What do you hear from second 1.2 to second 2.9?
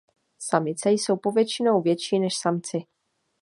většinou větší než samci.